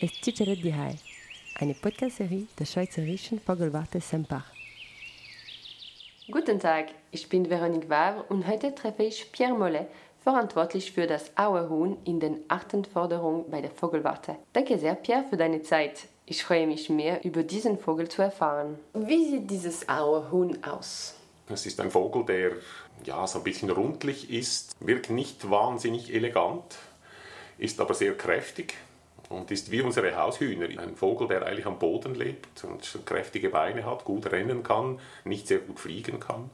ist 0.00 0.24
Cicere 0.24 0.56
di 0.56 0.72
Hai, 0.72 0.96
eine 1.56 1.74
Podcast-Serie 1.74 2.46
der 2.58 2.64
Schweizerischen 2.64 3.38
Vogelwarte 3.38 4.00
Sempach. 4.00 4.46
Guten 6.30 6.58
Tag, 6.58 6.86
ich 7.10 7.28
bin 7.28 7.50
Veronique 7.50 7.90
Wavre 7.90 8.22
und 8.30 8.46
heute 8.46 8.74
treffe 8.74 9.02
ich 9.02 9.30
Pierre 9.30 9.52
Mollet, 9.52 9.88
verantwortlich 10.24 10.92
für 10.92 11.06
das 11.06 11.36
Auerhuhn 11.36 11.98
in 12.04 12.18
den 12.18 12.38
Artenforderung 12.48 13.50
bei 13.50 13.60
der 13.60 13.70
Vogelwarte. 13.70 14.36
Danke 14.54 14.78
sehr, 14.78 14.94
Pierre, 14.94 15.24
für 15.28 15.36
deine 15.36 15.60
Zeit. 15.60 16.06
Ich 16.24 16.44
freue 16.44 16.66
mich 16.66 16.88
mehr, 16.88 17.22
über 17.24 17.42
diesen 17.42 17.78
Vogel 17.78 18.08
zu 18.08 18.22
erfahren. 18.22 18.78
Wie 18.94 19.26
sieht 19.26 19.50
dieses 19.50 19.86
Auerhuhn 19.86 20.64
aus? 20.64 21.14
Es 21.50 21.66
ist 21.66 21.78
ein 21.78 21.90
Vogel, 21.90 22.24
der 22.24 22.52
ja, 23.04 23.26
so 23.26 23.38
ein 23.38 23.44
bisschen 23.44 23.68
rundlich 23.68 24.30
ist, 24.30 24.76
wirkt 24.80 25.10
nicht 25.10 25.50
wahnsinnig 25.50 26.14
elegant, 26.14 26.78
ist 27.58 27.80
aber 27.80 27.92
sehr 27.92 28.16
kräftig 28.16 28.76
und 29.30 29.50
ist 29.50 29.70
wie 29.70 29.80
unsere 29.80 30.14
Haushühner. 30.16 30.66
Ein 30.80 30.96
Vogel, 30.96 31.28
der 31.28 31.46
eigentlich 31.46 31.66
am 31.66 31.78
Boden 31.78 32.14
lebt 32.14 32.62
und 32.64 33.06
kräftige 33.06 33.48
Beine 33.48 33.86
hat, 33.86 34.04
gut 34.04 34.30
rennen 34.30 34.62
kann, 34.62 34.98
nicht 35.24 35.46
sehr 35.46 35.60
gut 35.60 35.80
fliegen 35.80 36.20
kann. 36.20 36.50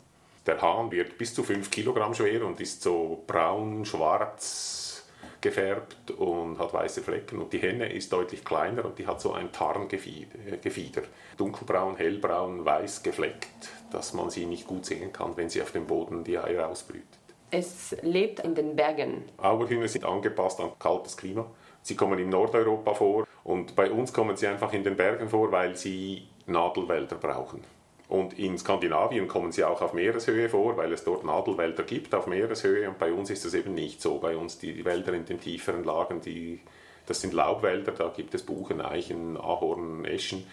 Der 0.46 0.62
Hahn 0.62 0.92
wird 0.92 1.18
bis 1.18 1.34
zu 1.34 1.42
5 1.42 1.70
Kilogramm 1.70 2.14
schwer 2.14 2.46
und 2.46 2.60
ist 2.60 2.82
so 2.82 3.24
braun, 3.26 3.84
schwarz 3.84 5.04
gefärbt 5.40 6.12
und 6.12 6.58
hat 6.58 6.72
weiße 6.72 7.02
Flecken. 7.02 7.40
Und 7.40 7.52
die 7.52 7.58
Henne 7.58 7.92
ist 7.92 8.12
deutlich 8.12 8.44
kleiner 8.44 8.84
und 8.84 8.98
die 8.98 9.06
hat 9.06 9.20
so 9.20 9.32
ein 9.32 9.52
Tarngefieder. 9.52 11.02
Dunkelbraun, 11.36 11.96
hellbraun, 11.96 12.64
weiß 12.64 13.02
gefleckt, 13.02 13.70
dass 13.90 14.12
man 14.12 14.30
sie 14.30 14.46
nicht 14.46 14.66
gut 14.66 14.86
sehen 14.86 15.12
kann, 15.12 15.36
wenn 15.36 15.48
sie 15.48 15.62
auf 15.62 15.72
dem 15.72 15.86
Boden 15.86 16.24
die 16.24 16.38
Eier 16.38 16.68
ausbrütet. 16.68 17.06
Es 17.50 17.96
lebt 18.02 18.40
in 18.40 18.54
den 18.54 18.76
Bergen. 18.76 19.24
Auerhühner 19.38 19.88
sind 19.88 20.04
angepasst 20.04 20.60
an 20.60 20.72
kaltes 20.78 21.16
Klima. 21.16 21.46
Sie 21.86 21.94
kommen 21.94 22.18
in 22.18 22.30
Nordeuropa 22.30 22.94
vor 22.94 23.28
und 23.44 23.76
bei 23.76 23.92
uns 23.92 24.12
kommen 24.12 24.36
sie 24.36 24.48
einfach 24.48 24.72
in 24.72 24.82
den 24.82 24.96
Bergen 24.96 25.28
vor, 25.28 25.52
weil 25.52 25.76
sie 25.76 26.26
Nadelwälder 26.46 27.14
brauchen. 27.14 27.62
Und 28.08 28.36
in 28.36 28.58
Skandinavien 28.58 29.28
kommen 29.28 29.52
sie 29.52 29.62
auch 29.62 29.80
auf 29.80 29.92
Meereshöhe 29.92 30.48
vor, 30.48 30.76
weil 30.76 30.92
es 30.92 31.04
dort 31.04 31.22
Nadelwälder 31.24 31.84
gibt 31.84 32.12
auf 32.12 32.26
Meereshöhe. 32.26 32.88
Und 32.88 32.98
bei 32.98 33.12
uns 33.12 33.30
ist 33.30 33.44
das 33.44 33.54
eben 33.54 33.74
nicht 33.74 34.02
so. 34.02 34.18
Bei 34.18 34.36
uns 34.36 34.58
die 34.58 34.84
Wälder 34.84 35.12
in 35.12 35.26
den 35.26 35.38
tieferen 35.38 35.84
Lagen, 35.84 36.20
die, 36.20 36.58
das 37.06 37.20
sind 37.20 37.32
Laubwälder, 37.32 37.92
da 37.92 38.08
gibt 38.08 38.34
es 38.34 38.42
Buchen, 38.42 38.80
Eichen, 38.80 39.36
Ahorn, 39.36 40.04
Eschen. 40.06 40.44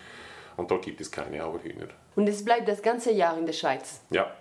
Und 0.56 0.70
dort 0.70 0.86
gibt 0.86 1.02
es 1.02 1.10
keine 1.10 1.44
Auerhühner. 1.44 1.88
Und 2.16 2.30
es 2.30 2.46
bleibt 2.46 2.68
das 2.68 2.84
ganze 2.84 3.12
Jahr 3.12 3.36
in 3.40 3.48
der 3.48 3.54
Schweiz? 3.54 4.02
Ja, 4.12 4.32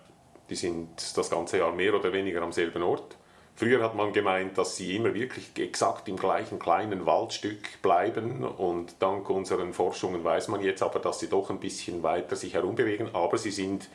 die 0.51 0.57
sind 0.57 1.17
das 1.17 1.31
ganze 1.31 1.57
Jahr 1.57 1.73
mehr 1.73 1.95
oder 1.95 2.13
weniger 2.13 2.43
am 2.43 2.53
selben 2.53 2.83
Ort. 2.83 3.17
Früher 3.55 3.83
hat 3.83 3.95
man 3.95 4.13
gemeint, 4.13 4.57
dass 4.57 4.77
sie 4.77 4.97
immer 4.97 5.15
wirklich 5.15 5.51
exakt 5.57 6.09
im 6.09 6.17
gleichen 6.17 6.59
kleinen 6.59 7.07
Waldstück 7.07 7.83
bleiben 7.83 8.45
und 8.45 8.97
dank 8.99 9.29
unseren 9.31 9.73
Forschungen 9.73 10.25
weiß 10.25 10.49
man 10.49 10.63
jetzt 10.63 10.83
aber, 10.83 10.99
dass 10.99 11.21
sie 11.21 11.29
doch 11.29 11.51
ein 11.51 11.61
bisschen 11.61 12.03
weiter 12.03 12.35
sich 12.35 12.55
herumbewegen, 12.55 13.15
aber 13.15 13.39
sie 13.39 13.51
sind, 13.51 13.89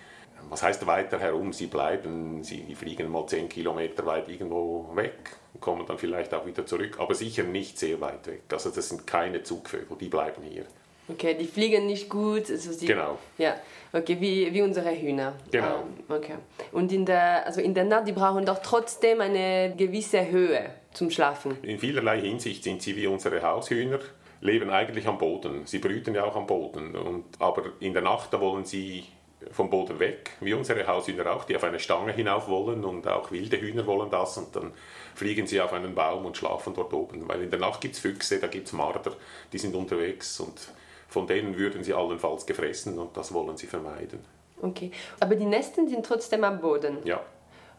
was 0.50 0.62
heißt 0.62 0.86
weiter 0.86 1.20
herum, 1.20 1.54
sie 1.54 1.68
bleiben, 1.68 2.44
sie 2.44 2.76
fliegen 2.76 3.10
mal 3.10 3.26
10 3.26 3.50
Kilometer 3.50 4.06
weit 4.06 4.30
irgendwo 4.30 4.92
weg, 4.96 5.36
kommen 5.60 5.86
dann 5.88 5.98
vielleicht 5.98 6.34
auch 6.34 6.46
wieder 6.46 6.66
zurück, 6.66 6.98
aber 7.00 7.16
sicher 7.16 7.44
nicht 7.44 7.80
sehr 7.80 8.00
weit 8.00 8.28
weg. 8.28 8.44
Also 8.52 8.70
das 8.70 8.90
sind 8.90 9.08
keine 9.08 9.44
Zugvögel, 9.44 9.98
die 10.00 10.10
bleiben 10.10 10.44
hier. 10.44 10.66
Okay, 11.10 11.36
die 11.36 11.46
fliegen 11.46 11.86
nicht 11.86 12.10
gut. 12.10 12.50
Also 12.50 12.72
sie, 12.72 12.86
genau. 12.86 13.18
Ja, 13.38 13.56
okay, 13.94 14.18
wie, 14.20 14.54
wie 14.54 14.62
unsere 14.62 14.92
Hühner. 14.92 15.34
Genau. 15.52 15.84
Um, 16.10 16.16
okay. 16.16 16.36
Und 16.72 16.92
in 16.92 17.06
der, 17.06 17.46
also 17.46 17.62
in 17.62 17.74
der 17.74 17.86
Nacht, 17.86 18.08
die 18.08 18.12
brauchen 18.12 18.46
doch 18.46 18.60
trotzdem 18.62 19.22
eine 19.22 19.74
gewisse 19.78 20.30
Höhe 20.30 20.70
zum 20.94 21.10
Schlafen. 21.10 21.58
In 21.64 21.80
vielerlei 21.80 22.20
Hinsicht 22.20 22.64
sind 22.64 22.82
sie 22.82 22.96
wie 22.96 23.08
unsere 23.08 23.42
Haushühner, 23.42 24.00
leben 24.42 24.70
eigentlich 24.70 25.08
am 25.08 25.18
Boden. 25.18 25.66
Sie 25.66 25.80
brüten 25.80 26.14
ja 26.14 26.26
auch 26.26 26.36
am 26.36 26.46
Boden. 26.46 26.96
Und, 26.96 27.26
aber 27.40 27.72
in 27.80 27.94
der 27.94 28.02
Nacht, 28.02 28.34
da 28.34 28.42
wollen 28.42 28.66
sie 28.66 29.06
vom 29.52 29.70
Boden 29.70 30.00
weg, 30.00 30.32
wie 30.42 30.54
unsere 30.54 30.86
Haushühner 30.86 31.32
auch, 31.32 31.46
die 31.46 31.56
auf 31.56 31.64
eine 31.64 31.80
Stange 31.80 32.12
hinauf 32.12 32.50
wollen 32.50 32.84
und 32.84 33.08
auch 33.08 33.32
wilde 33.32 33.60
Hühner 33.60 33.86
wollen 33.86 34.10
das 34.10 34.38
und 34.38 34.56
dann 34.56 34.74
fliegen 35.16 35.48
sie 35.48 35.62
auf 35.62 35.74
einen 35.74 35.96
Baum 35.96 36.26
und 36.26 36.36
schlafen 36.36 36.74
dort 36.74 36.94
oben. 36.94 37.28
Weil 37.28 37.44
in 37.44 37.50
der 37.50 37.60
Nacht 37.60 37.80
gibt 37.82 37.96
es 37.96 38.02
Füchse, 38.02 38.40
da 38.40 38.48
gibt 38.48 38.68
es 38.68 38.74
Marder, 38.74 39.14
die 39.54 39.58
sind 39.58 39.76
unterwegs 39.76 40.40
und 40.40 40.70
von 41.08 41.28
denen 41.28 41.58
würden 41.58 41.84
sie 41.84 41.94
allenfalls 41.94 42.46
gefressen 42.46 43.00
und 43.00 43.16
das 43.16 43.34
wollen 43.34 43.58
sie 43.58 43.68
vermeiden. 43.68 44.20
Okay, 44.62 44.92
aber 45.20 45.36
die 45.36 45.46
Nesten 45.46 45.88
sind 45.88 46.06
trotzdem 46.06 46.44
am 46.44 46.60
Boden? 46.60 46.98
Ja. 47.04 47.22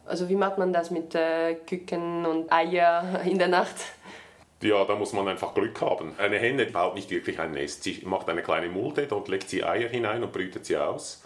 Also 0.06 0.28
wie 0.28 0.36
macht 0.36 0.58
man 0.58 0.72
das 0.72 0.90
mit 0.90 1.14
äh, 1.14 1.54
Küken 1.54 2.24
und 2.24 2.50
Eier 2.52 3.20
in 3.24 3.38
der 3.38 3.48
Nacht? 3.48 3.76
Ja, 4.62 4.84
da 4.84 4.96
muss 4.96 5.12
man 5.12 5.28
einfach 5.28 5.54
Glück 5.54 5.80
haben. 5.80 6.14
Eine 6.18 6.38
Henne 6.38 6.66
baut 6.66 6.94
nicht 6.94 7.10
wirklich 7.10 7.38
ein 7.38 7.52
Nest. 7.52 7.84
Sie 7.84 8.02
macht 8.04 8.28
eine 8.28 8.42
kleine 8.42 8.68
Mulde, 8.68 9.06
dort 9.06 9.28
legt 9.28 9.48
sie 9.48 9.62
Eier 9.62 9.88
hinein 9.88 10.22
und 10.24 10.32
brütet 10.32 10.66
sie 10.66 10.76
aus 10.76 11.22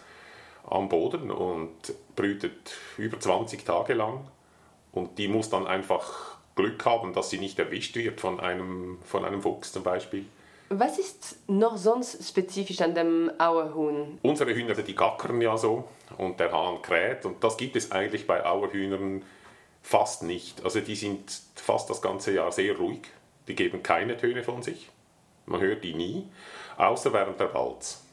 am 0.69 0.89
Boden 0.89 1.31
und 1.31 1.93
brütet 2.15 2.75
über 2.97 3.19
20 3.19 3.65
Tage 3.65 3.93
lang. 3.93 4.27
Und 4.91 5.17
die 5.17 5.27
muss 5.27 5.49
dann 5.49 5.67
einfach 5.67 6.37
Glück 6.55 6.85
haben, 6.85 7.13
dass 7.13 7.29
sie 7.29 7.39
nicht 7.39 7.57
erwischt 7.59 7.95
wird 7.95 8.21
von 8.21 8.39
einem, 8.39 8.99
von 9.03 9.25
einem 9.25 9.41
Fuchs 9.41 9.71
zum 9.71 9.83
Beispiel. 9.83 10.25
Was 10.79 10.97
ist 10.97 11.37
noch 11.47 11.77
sonst 11.77 12.27
spezifisch 12.27 12.81
an 12.81 12.95
dem 12.95 13.31
Auerhuhn? 13.37 14.17
Unsere 14.23 14.55
Hühner, 14.55 14.73
die 14.73 14.95
gackern 14.95 15.39
ja 15.39 15.55
so 15.55 15.87
und 16.17 16.39
der 16.39 16.51
Hahn 16.51 16.81
kräht 16.81 17.25
und 17.25 17.43
das 17.43 17.57
gibt 17.57 17.75
es 17.75 17.91
eigentlich 17.91 18.25
bei 18.25 18.43
Auerhühnern 18.43 19.23
fast 19.83 20.23
nicht. 20.23 20.63
Also 20.65 20.79
die 20.79 20.95
sind 20.95 21.41
fast 21.55 21.91
das 21.91 22.01
ganze 22.01 22.33
Jahr 22.33 22.51
sehr 22.51 22.75
ruhig, 22.75 23.01
die 23.47 23.53
geben 23.53 23.83
keine 23.83 24.17
Töne 24.17 24.41
von 24.41 24.63
sich, 24.63 24.89
man 25.45 25.61
hört 25.61 25.83
die 25.83 25.93
nie, 25.93 26.27
außer 26.77 27.13
während 27.13 27.39
der 27.39 27.47
Balz. 27.47 28.03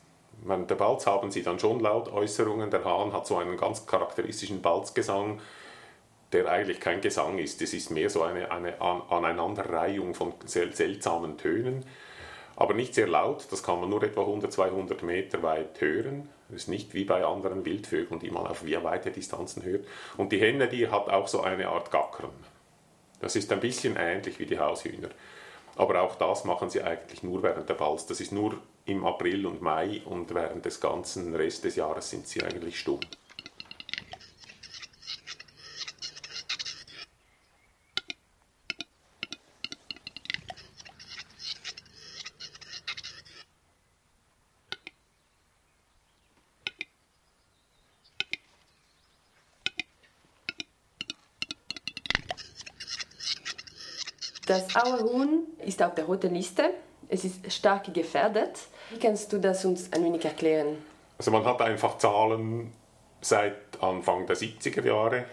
Während 0.43 0.69
der 0.69 0.75
Balz 0.75 1.07
haben 1.07 1.31
sie 1.31 1.43
dann 1.43 1.59
schon 1.59 1.81
Lautäußerungen, 1.81 2.71
der 2.71 2.85
Hahn 2.85 3.15
hat 3.15 3.27
so 3.27 3.39
einen 3.39 3.57
ganz 3.57 3.87
charakteristischen 3.87 4.61
Balzgesang, 4.61 5.41
der 6.33 6.47
eigentlich 6.51 6.81
kein 6.81 7.01
Gesang 7.01 7.39
ist, 7.39 7.63
es 7.63 7.73
ist 7.73 7.91
mehr 7.91 8.11
so 8.11 8.23
eine, 8.23 8.51
eine 8.51 8.81
Aneinanderreihung 8.81 10.15
von 10.15 10.35
seltsamen 10.45 11.39
Tönen 11.39 11.87
aber 12.57 12.75
nicht 12.75 12.95
sehr 12.95 13.09
laut, 13.09 13.47
das 13.51 13.63
kann 13.63 13.81
man 13.81 13.91
nur 13.91 14.03
etwa 14.03 14.23
100, 14.23 14.53
200 14.53 15.03
Meter 15.03 15.43
weit 15.43 15.81
hören. 15.81 16.29
Das 16.49 16.63
ist 16.63 16.69
nicht 16.69 16.95
wie 16.95 17.05
bei 17.05 17.25
anderen 17.25 17.65
Wildvögeln, 17.65 18.21
die 18.21 18.31
man 18.31 18.47
auf 18.47 18.61
sehr 18.61 18.83
weite 18.85 19.11
Distanzen 19.11 19.63
hört. 19.63 19.87
Und 20.17 20.33
die 20.33 20.41
Henne, 20.41 20.69
die 20.69 20.89
hat 20.89 21.09
auch 21.09 21.29
so 21.29 21.43
eine 21.43 21.69
Art 21.69 21.91
Gackern. 21.91 22.31
Das 23.21 23.37
ist 23.37 23.53
ein 23.53 23.61
bisschen 23.61 23.97
ähnlich 23.97 24.39
wie 24.39 24.47
die 24.47 24.59
Haushühner. 24.59 25.11
Aber 25.77 26.03
auch 26.03 26.17
das 26.17 26.45
machen 26.45 26.69
sie 26.69 26.83
eigentlich 26.83 27.23
nur 27.23 27.43
während 27.43 27.69
der 27.69 27.75
Balz. 27.75 28.07
Das 28.07 28.21
ist 28.21 28.33
nur 28.33 28.59
im 28.87 29.07
April 29.07 29.47
und 29.47 29.63
Mai 29.63 30.03
und 30.05 30.35
während 30.35 30.65
des 30.65 30.81
ganzen 30.81 31.35
Rest 31.35 31.65
des 31.65 31.77
Jahres 31.77 32.11
sind 32.11 32.27
sie 32.27 32.43
eigentlich 32.43 32.79
stumm. 32.79 33.01
Das 54.51 54.75
Auerhuhn 54.75 55.45
ist 55.65 55.81
auf 55.81 55.95
der 55.95 56.07
roten 56.07 56.35
Liste. 56.35 56.71
Es 57.09 57.25
ist 57.25 57.53
stark 57.53 57.95
gefährdet. 57.95 58.59
Wie 58.91 58.99
kannst 58.99 59.33
du 59.33 59.39
das 59.39 59.65
uns 59.65 59.93
ein 59.93 60.03
wenig 60.03 60.25
erklären? 60.25 60.79
Also 61.19 61.31
man 61.31 61.45
hat 61.45 61.63
einfach 61.63 61.99
Zahlen 61.99 62.73
seit 63.21 63.55
Anfang 63.81 64.27
der 64.27 64.37
70er 64.37 64.85
Jahre. 64.85 65.25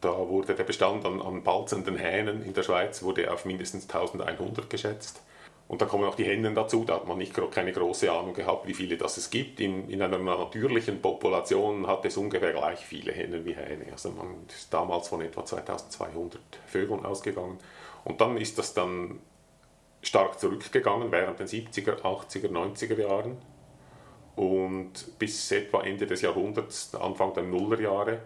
Da 0.00 0.16
wurde 0.16 0.54
der 0.54 0.64
Bestand 0.64 1.04
an, 1.04 1.20
an 1.20 1.42
balzenden 1.42 1.98
Hähnen 1.98 2.42
in 2.42 2.54
der 2.54 2.62
Schweiz 2.62 3.02
wurde 3.02 3.30
auf 3.30 3.44
mindestens 3.44 3.82
1100 3.82 4.70
geschätzt. 4.70 5.20
Und 5.68 5.82
da 5.82 5.84
kommen 5.84 6.04
auch 6.04 6.14
die 6.14 6.24
Hennen 6.24 6.54
dazu. 6.54 6.84
Da 6.84 6.94
hat 6.94 7.06
man 7.06 7.18
nicht, 7.18 7.38
keine 7.50 7.72
große 7.72 8.10
Ahnung 8.10 8.32
gehabt, 8.32 8.66
wie 8.66 8.74
viele 8.74 8.96
das 8.96 9.18
es 9.18 9.28
gibt. 9.28 9.60
In, 9.60 9.90
in 9.90 10.00
einer 10.00 10.18
natürlichen 10.18 11.02
Population 11.02 11.86
hat 11.86 12.06
es 12.06 12.16
ungefähr 12.16 12.52
gleich 12.52 12.78
viele 12.78 13.12
Hennen 13.12 13.44
wie 13.44 13.54
Hähne. 13.54 13.92
Also 13.92 14.10
man 14.10 14.46
ist 14.48 14.72
damals 14.72 15.08
von 15.08 15.20
etwa 15.20 15.44
2200 15.44 16.40
Vögeln 16.66 17.04
ausgegangen. 17.04 17.58
Und 18.04 18.20
dann 18.20 18.36
ist 18.36 18.58
das 18.58 18.74
dann 18.74 19.20
stark 20.02 20.40
zurückgegangen 20.40 21.12
während 21.12 21.38
den 21.38 21.46
70er, 21.46 22.00
80er, 22.00 22.48
90er 22.48 23.00
Jahren 23.00 23.36
und 24.36 25.18
bis 25.18 25.50
etwa 25.52 25.82
Ende 25.82 26.06
des 26.06 26.22
Jahrhunderts, 26.22 26.94
Anfang 26.94 27.34
der 27.34 27.44
Nullerjahre. 27.44 28.20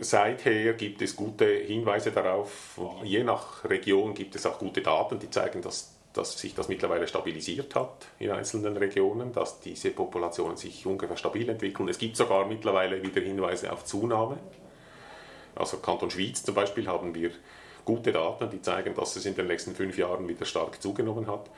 Seither 0.00 0.74
gibt 0.74 1.02
es 1.02 1.16
gute 1.16 1.44
Hinweise 1.44 2.12
darauf, 2.12 2.80
je 3.02 3.24
nach 3.24 3.64
Region 3.64 4.14
gibt 4.14 4.36
es 4.36 4.46
auch 4.46 4.58
gute 4.58 4.80
Daten, 4.80 5.18
die 5.18 5.28
zeigen, 5.28 5.60
dass, 5.60 5.96
dass 6.12 6.38
sich 6.38 6.54
das 6.54 6.68
mittlerweile 6.68 7.08
stabilisiert 7.08 7.74
hat 7.74 8.06
in 8.20 8.30
einzelnen 8.30 8.76
Regionen, 8.76 9.32
dass 9.32 9.60
diese 9.60 9.90
Populationen 9.90 10.56
sich 10.56 10.86
ungefähr 10.86 11.16
stabil 11.16 11.48
entwickeln. 11.48 11.88
Es 11.88 11.98
gibt 11.98 12.16
sogar 12.16 12.46
mittlerweile 12.46 13.02
wieder 13.02 13.20
Hinweise 13.20 13.72
auf 13.72 13.84
Zunahme. 13.84 14.38
Also 15.56 15.78
Kanton 15.78 16.10
Schwyz 16.10 16.44
zum 16.44 16.54
Beispiel 16.54 16.86
haben 16.86 17.12
wir 17.16 17.32
gute 17.88 18.12
Daten, 18.12 18.50
die 18.50 18.60
zeigen, 18.60 18.94
dass 18.94 19.16
es 19.16 19.24
in 19.24 19.34
den 19.34 19.46
letzten 19.46 19.74
fünf 19.74 19.96
Jahren 19.96 20.28
wieder 20.28 20.44
stark 20.44 20.82
zugenommen 20.82 21.26
hat. 21.26 21.48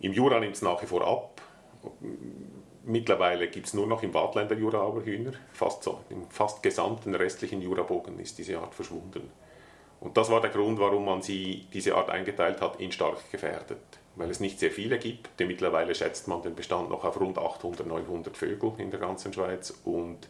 Im 0.00 0.12
Jura 0.12 0.40
nimmt 0.40 0.56
es 0.56 0.62
nach 0.62 0.82
wie 0.82 0.86
vor 0.86 1.06
ab. 1.06 1.40
Mittlerweile 2.84 3.46
gibt 3.46 3.68
es 3.68 3.74
nur 3.74 3.86
noch 3.86 4.02
im 4.02 4.12
Waadtländer 4.12 4.56
Jura 4.56 4.80
Auerhühner. 4.80 5.34
Fast 5.52 5.84
so, 5.84 6.00
Im 6.10 6.28
fast 6.28 6.60
gesamten 6.60 7.14
restlichen 7.14 7.62
Jurabogen 7.62 8.18
ist 8.18 8.36
diese 8.36 8.58
Art 8.58 8.74
verschwunden. 8.74 9.30
Und 10.00 10.16
das 10.16 10.28
war 10.28 10.40
der 10.40 10.50
Grund, 10.50 10.80
warum 10.80 11.04
man 11.04 11.22
sie, 11.22 11.68
diese 11.72 11.94
Art 11.94 12.10
eingeteilt 12.10 12.60
hat 12.60 12.80
in 12.80 12.90
stark 12.90 13.30
gefährdet. 13.30 13.78
Weil 14.16 14.28
es 14.28 14.40
nicht 14.40 14.58
sehr 14.58 14.72
viele 14.72 14.98
gibt, 14.98 15.38
denn 15.38 15.46
mittlerweile 15.46 15.94
schätzt 15.94 16.26
man 16.26 16.42
den 16.42 16.56
Bestand 16.56 16.90
noch 16.90 17.04
auf 17.04 17.20
rund 17.20 17.38
800, 17.38 17.86
900 17.86 18.36
Vögel 18.36 18.72
in 18.78 18.90
der 18.90 18.98
ganzen 18.98 19.32
Schweiz 19.32 19.72
und 19.84 20.28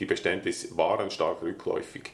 die 0.00 0.06
Bestände 0.06 0.50
waren 0.72 1.12
stark 1.12 1.42
rückläufig. 1.42 2.10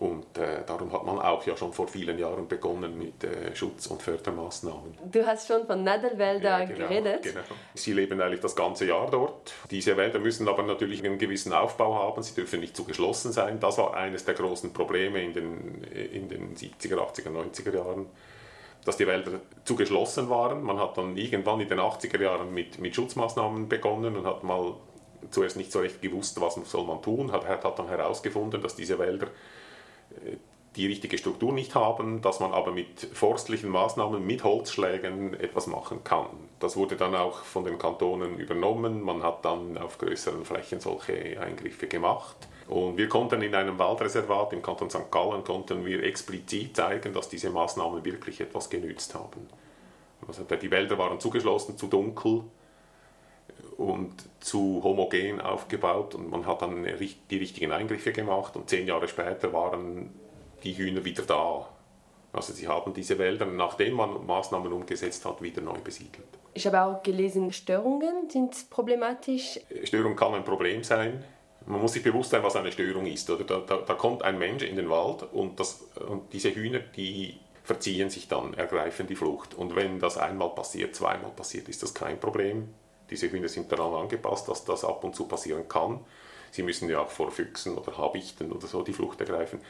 Und 0.00 0.36
äh, 0.38 0.64
darum 0.66 0.92
hat 0.92 1.04
man 1.04 1.18
auch 1.20 1.46
ja 1.46 1.56
schon 1.56 1.72
vor 1.72 1.86
vielen 1.86 2.18
Jahren 2.18 2.48
begonnen 2.48 2.98
mit 2.98 3.22
äh, 3.22 3.54
Schutz- 3.54 3.86
und 3.86 4.02
Fördermaßnahmen. 4.02 4.98
Du 5.10 5.24
hast 5.24 5.46
schon 5.46 5.66
von 5.66 5.84
Nadelwäldern 5.84 6.62
Ja, 6.62 6.66
genau, 6.66 6.88
geredet. 6.88 7.22
Genau. 7.22 7.40
Sie 7.74 7.92
leben 7.92 8.20
eigentlich 8.20 8.40
das 8.40 8.56
ganze 8.56 8.86
Jahr 8.86 9.08
dort. 9.10 9.52
Diese 9.70 9.96
Wälder 9.96 10.18
müssen 10.18 10.48
aber 10.48 10.64
natürlich 10.64 11.04
einen 11.04 11.18
gewissen 11.18 11.52
Aufbau 11.52 11.94
haben. 11.94 12.22
Sie 12.22 12.34
dürfen 12.34 12.60
nicht 12.60 12.76
zu 12.76 12.84
geschlossen 12.84 13.32
sein. 13.32 13.60
Das 13.60 13.78
war 13.78 13.94
eines 13.94 14.24
der 14.24 14.34
großen 14.34 14.72
Probleme 14.72 15.22
in 15.22 15.32
den, 15.32 15.84
in 15.84 16.28
den 16.28 16.56
70er, 16.56 16.96
80er, 16.96 17.30
90er 17.30 17.74
Jahren, 17.74 18.06
dass 18.84 18.96
die 18.96 19.06
Wälder 19.06 19.40
zu 19.64 19.76
geschlossen 19.76 20.28
waren. 20.28 20.62
Man 20.62 20.78
hat 20.80 20.98
dann 20.98 21.16
irgendwann 21.16 21.60
in 21.60 21.68
den 21.68 21.78
80er 21.78 22.20
Jahren 22.20 22.52
mit, 22.52 22.80
mit 22.80 22.96
Schutzmaßnahmen 22.96 23.68
begonnen 23.68 24.16
und 24.16 24.26
hat 24.26 24.42
mal 24.42 24.74
zuerst 25.30 25.56
nicht 25.56 25.70
so 25.70 25.78
recht 25.78 26.02
gewusst, 26.02 26.40
was 26.40 26.58
soll 26.64 26.84
man 26.84 27.00
tun. 27.00 27.30
Hat, 27.30 27.46
hat 27.46 27.78
dann 27.78 27.88
herausgefunden, 27.88 28.60
dass 28.60 28.74
diese 28.74 28.98
Wälder 28.98 29.28
die 30.76 30.86
richtige 30.86 31.18
Struktur 31.18 31.52
nicht 31.52 31.74
haben, 31.74 32.20
dass 32.20 32.40
man 32.40 32.52
aber 32.52 32.72
mit 32.72 33.08
forstlichen 33.12 33.70
Maßnahmen, 33.70 34.26
mit 34.26 34.42
Holzschlägen 34.42 35.34
etwas 35.34 35.66
machen 35.66 36.02
kann. 36.02 36.26
Das 36.58 36.76
wurde 36.76 36.96
dann 36.96 37.14
auch 37.14 37.44
von 37.44 37.64
den 37.64 37.78
Kantonen 37.78 38.38
übernommen. 38.38 39.02
Man 39.02 39.22
hat 39.22 39.44
dann 39.44 39.78
auf 39.78 39.98
größeren 39.98 40.44
Flächen 40.44 40.80
solche 40.80 41.40
Eingriffe 41.40 41.86
gemacht. 41.86 42.36
Und 42.66 42.96
wir 42.96 43.08
konnten 43.08 43.42
in 43.42 43.54
einem 43.54 43.78
Waldreservat 43.78 44.52
im 44.52 44.62
Kanton 44.62 44.90
St. 44.90 45.10
Gallen 45.10 45.44
konnten 45.44 45.84
wir 45.84 46.02
explizit 46.02 46.74
zeigen, 46.74 47.12
dass 47.12 47.28
diese 47.28 47.50
Maßnahmen 47.50 48.04
wirklich 48.04 48.40
etwas 48.40 48.70
genützt 48.70 49.14
haben. 49.14 49.48
Also 50.26 50.44
die 50.44 50.70
Wälder 50.70 50.96
waren 50.98 51.20
zugeschlossen, 51.20 51.76
zu 51.76 51.86
dunkel 51.86 52.44
und 53.76 54.12
zu 54.40 54.80
homogen 54.82 55.40
aufgebaut 55.40 56.14
und 56.14 56.30
man 56.30 56.46
hat 56.46 56.62
dann 56.62 56.84
die 56.84 57.36
richtigen 57.36 57.72
Eingriffe 57.72 58.12
gemacht 58.12 58.56
und 58.56 58.68
zehn 58.68 58.86
Jahre 58.86 59.08
später 59.08 59.52
waren 59.52 60.10
die 60.62 60.76
Hühner 60.76 61.04
wieder 61.04 61.22
da. 61.24 61.68
Also 62.32 62.52
sie 62.52 62.66
haben 62.66 62.92
diese 62.92 63.18
Wälder, 63.18 63.46
nachdem 63.46 63.94
man 63.94 64.26
Maßnahmen 64.26 64.72
umgesetzt 64.72 65.24
hat, 65.24 65.40
wieder 65.40 65.60
neu 65.60 65.78
besiedelt. 65.78 66.26
Ich 66.52 66.66
habe 66.66 66.82
auch 66.82 67.02
gelesen, 67.02 67.52
Störungen 67.52 68.28
sind 68.28 68.70
problematisch. 68.70 69.60
Störung 69.84 70.16
kann 70.16 70.34
ein 70.34 70.44
Problem 70.44 70.82
sein. 70.82 71.24
Man 71.66 71.80
muss 71.80 71.92
sich 71.92 72.02
bewusst 72.02 72.30
sein, 72.30 72.42
was 72.42 72.56
eine 72.56 72.72
Störung 72.72 73.06
ist. 73.06 73.30
Oder 73.30 73.44
da, 73.44 73.60
da, 73.60 73.76
da 73.78 73.94
kommt 73.94 74.22
ein 74.22 74.38
Mensch 74.38 74.62
in 74.64 74.76
den 74.76 74.90
Wald 74.90 75.24
und, 75.32 75.58
das, 75.58 75.86
und 76.08 76.32
diese 76.32 76.54
Hühner, 76.54 76.80
die 76.80 77.38
verziehen 77.62 78.10
sich 78.10 78.28
dann, 78.28 78.54
ergreifen 78.54 79.06
die 79.06 79.16
Flucht. 79.16 79.54
Und 79.54 79.74
wenn 79.74 79.98
das 79.98 80.18
einmal 80.18 80.50
passiert, 80.50 80.94
zweimal 80.94 81.30
passiert, 81.30 81.68
ist 81.68 81.82
das 81.82 81.94
kein 81.94 82.20
Problem. 82.20 82.68
Diese 83.10 83.30
Hühner 83.30 83.48
sind 83.48 83.70
daran 83.70 83.94
angepasst, 83.94 84.48
dass 84.48 84.64
das 84.64 84.84
ab 84.84 85.04
und 85.04 85.14
zu 85.14 85.26
passieren 85.26 85.68
kann. 85.68 86.00
Sie 86.50 86.62
müssen 86.62 86.88
ja 86.88 87.00
auch 87.00 87.10
vor 87.10 87.30
Füchsen 87.30 87.76
oder 87.76 87.96
Habichten 87.98 88.52
oder 88.52 88.66
so 88.66 88.82
die 88.82 88.92
Flucht 88.92 89.20
ergreifen. 89.20 89.60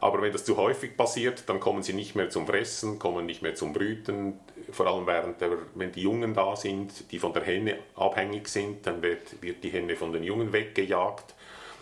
Aber 0.00 0.22
wenn 0.22 0.32
das 0.32 0.44
zu 0.44 0.56
häufig 0.56 0.96
passiert, 0.96 1.48
dann 1.48 1.58
kommen 1.58 1.82
sie 1.82 1.92
nicht 1.92 2.14
mehr 2.14 2.30
zum 2.30 2.46
Fressen, 2.46 3.00
kommen 3.00 3.26
nicht 3.26 3.42
mehr 3.42 3.56
zum 3.56 3.72
Brüten. 3.72 4.38
Vor 4.70 4.86
allem 4.86 5.06
während 5.08 5.40
der, 5.40 5.50
wenn 5.74 5.90
die 5.90 6.02
Jungen 6.02 6.34
da 6.34 6.54
sind, 6.54 7.10
die 7.10 7.18
von 7.18 7.32
der 7.32 7.42
Henne 7.42 7.78
abhängig 7.96 8.46
sind, 8.48 8.86
dann 8.86 9.02
wird, 9.02 9.42
wird 9.42 9.64
die 9.64 9.70
Henne 9.70 9.96
von 9.96 10.12
den 10.12 10.22
Jungen 10.22 10.52
weggejagt 10.52 11.34